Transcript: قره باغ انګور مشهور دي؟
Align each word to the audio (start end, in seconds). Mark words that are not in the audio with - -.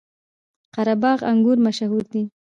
قره 0.73 0.95
باغ 1.01 1.19
انګور 1.31 1.57
مشهور 1.67 2.03
دي؟ 2.11 2.23